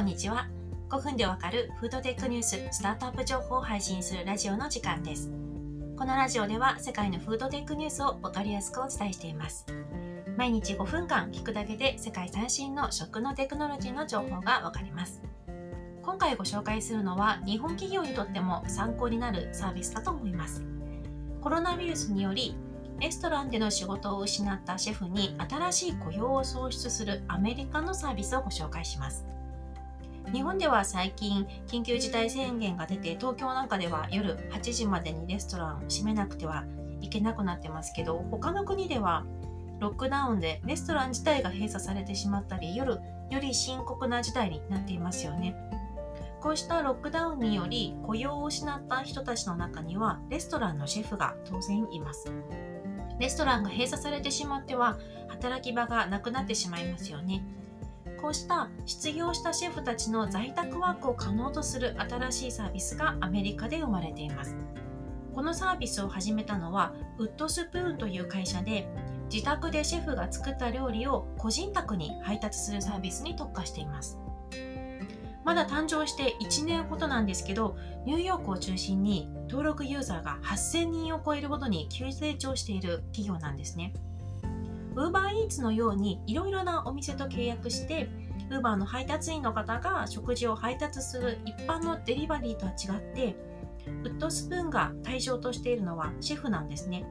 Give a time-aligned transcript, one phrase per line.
[0.00, 0.48] こんにちは。
[0.88, 5.30] 5分でわかるフードテックニュース、スタートアップ情報を配信するラジオの時間です。
[5.94, 9.66] このラジオでは世界のフードテックニュースをわかりやすくお伝えしています。
[10.38, 15.20] 毎日5分間聞くだけで世界最新の食のテクノロジーの情報がわかります。
[16.02, 20.64] 今回ご紹介するのは日本企業にとっても参考になるサービスだと思います。
[21.42, 22.56] コロナウイルスにより
[23.00, 29.26] レストランでの仕事を失ったシェフに新しい雇用を創出するアメリカのサービスをご紹介します。
[30.32, 36.64] 日本では最近緊急事態宣言が出て東京なんかでは夜8時までにレストランを閉めなくては
[37.00, 39.24] いけなくなってますけど他の国では
[39.80, 45.56] ロックダウンでレストラン自体が閉鎖されてしまったり夜より深刻な事態になっていますよね。
[46.40, 52.32] こうしたロックダウンにより雇用を失った人たちの中にはレストランのシェフが当然います。
[53.18, 57.42] レストランが閉鎖されてしまっては働き場がなくなってしまいますよね。
[58.20, 64.54] こうした失業したシェフたちの在宅ワークを可能とする新しいサービスがアメリカで生まれています。
[65.34, 68.88] このサービスを始めたのはウッドスプーンという会社で
[69.32, 74.18] 自宅でシェフが作った料理を個人宅に配達するサービスに特化しています。
[75.42, 83.94] まだ誕生して1年ほどなんですけど、ニューヨークを中心に登録ユーザーが8000人を超えるほどに急成長している企業なんですね。
[84.94, 88.08] UberEats のようにいろいろなお店と契約して、
[88.50, 93.36] Uber の配達員の方が食事を配達する一般のデリバリーとは違って、
[93.86, 97.04] ウッドスプーンが対象としているのはシェフなんですね。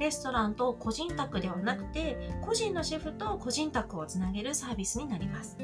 [0.00, 5.56] レストランと個人宅ではなくて、個人のシェフと個人宅をつなげるサービスになります。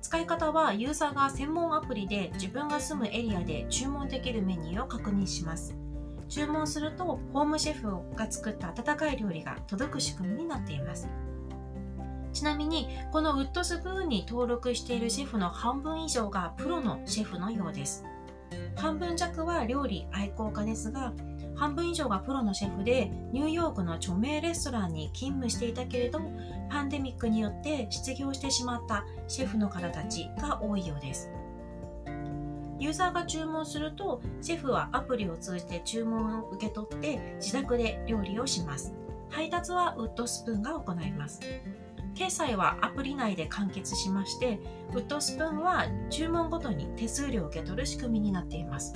[0.00, 5.81] 使い方はユーザーが専門アプリで自分が住むエリアで注文できるメニューを確認します。
[6.32, 11.06] 注文するとホームシェフが作った温かい料理が届く仕組みになっています。
[12.32, 18.06] ちなみにこのウッドスプーンに登録しているシェフの半分以上がプロのシェフのようです。
[18.76, 21.12] 半分弱は料理愛好家ですが
[21.54, 26.20] 半分以上がプロのシェフでニューヨークの著名レストランに勤務していたけれど
[26.70, 31.30] パンデミックによって失業してしまったシェフの方たちが多いようです
[32.82, 38.92] ユーザーが注文するとシェフはアプリを通じて注文を受け取って自宅で料理をします。
[39.30, 41.38] 配達はウッドスプーンが行います。
[42.16, 44.58] 決済はアプリ内で完結しまして
[44.94, 48.94] ウッドスプーンは注文ごとに手数料を受け取る仕組みになっています。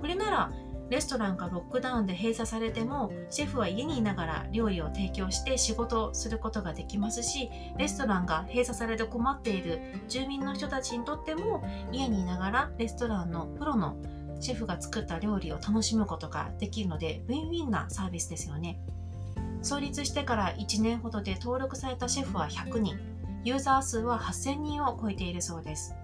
[0.00, 0.52] これなら
[0.90, 11.62] レストランがロックダウンで閉鎖されてもシェフは家にいながら料理を提供して仕事をすることができますしレストランが閉鎖されて困っている住民の人たちにとっても
[11.92, 13.96] 家にいながらレストランのプロの
[14.40, 18.80] シェフが作った料理を楽しむことができるのでウィンウィンなサービスですよね。
[19.62, 22.98] 創立してから1年ほどで登録されたシェフは100人。
[23.44, 25.94] ユーザー数は8000人を超えているそうです。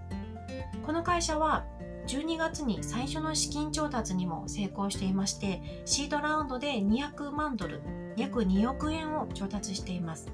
[0.85, 1.65] この会社は
[2.07, 7.81] 12月に最初の資金調達にも成功していましてシードラウンドで200万ドル
[8.15, 10.31] 約2億円を調達しています。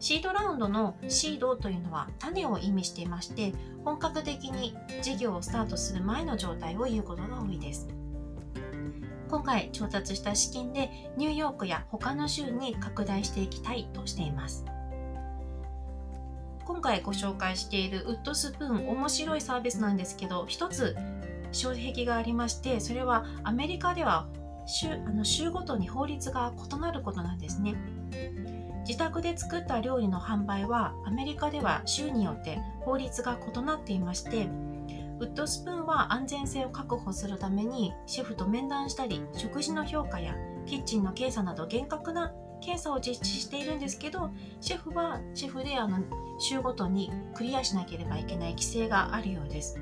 [0.00, 3.52] シードラウンドのシードというのは種を意味していまして
[3.84, 7.88] 本格的に事業をスタートする前の状態を言うことが多いです。
[9.28, 14.64] 今回調達した資金でニューヨークや他の州に拡大していきたいとしています。
[16.68, 20.94] 今回ご紹介しているウッドスプーン面白いサービスなんですけど一つ
[21.50, 24.28] 障壁がありましてそれはアメリカでは
[24.66, 27.74] 州あの州ごとに法律が異なることなんですね。
[28.86, 34.48] 自宅で作った料理の販売はアメリカでは州によって法律が異なっていまして
[35.20, 40.34] ウッドスプーンは安全性を確保するためにシェフと面談したり食事の評価や
[40.66, 44.30] キッチンの検査など厳格な検査を実施しているんですけど
[44.60, 45.98] シェフはシェフであの
[46.38, 49.80] 週ごとにクリアしなければいけない規制があるようです。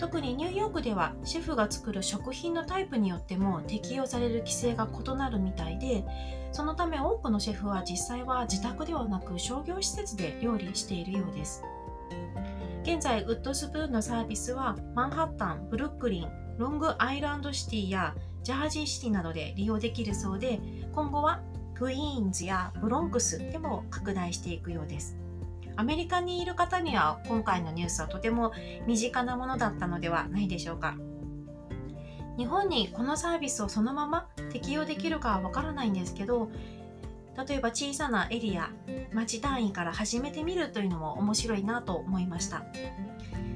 [0.00, 6.04] 特にニューヨークではシェフが作る食品のタイプによっても適用される規制が異なるみたいで
[6.52, 11.62] そのため多くのシェフは実際は自宅ではなく商業施設で料理しているようです。
[12.82, 20.60] 現在ウッドスプーンのサービスはマンハッタンブルックリンロングアイランドシティやジャージーシティなどで利用できるそうで
[20.94, 21.42] 今後は
[21.74, 25.16] クイーンズやブロンクスでも拡大していくようです。
[25.76, 28.52] アメリカにいる方には今回のニュースはとても
[28.86, 30.96] 身近なものだったのではないでしょうか。
[32.36, 36.50] 日本にこのサービスをそのまま適用できるかはわからないんですけど
[37.48, 38.70] 例えば小さなエリア
[39.12, 42.64] 町単位から始めてみるというのも面白いなと思いました。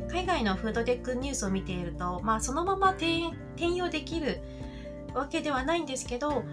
[0.08, 3.32] 海外のフードテックニュースを見ていると、まあ、そのまま転
[3.74, 4.40] 用できる
[5.12, 6.44] わけではないんですけど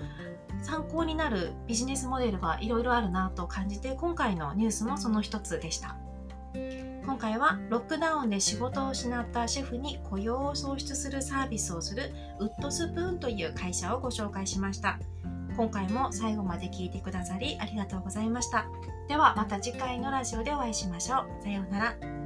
[0.61, 5.97] 参考になるビジネスモデルがいろいろあるなと感じて今回のニュースもその一つでした。
[7.03, 14.99] 今回はロックダウンで仕事を失ったシェフに雇用を創出するサービスをするウッドスプーンという会社をご紹介しました。
[15.56, 18.68] 今回も最後まで聞いてくださりありがとうございました。
[19.07, 21.44] ではまた次回のラジオでお会いしましょう。
[21.44, 22.20] さようなら。